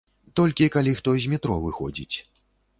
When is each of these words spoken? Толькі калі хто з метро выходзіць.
Толькі 0.39 0.69
калі 0.77 0.95
хто 1.01 1.15
з 1.27 1.31
метро 1.35 1.61
выходзіць. 1.69 2.15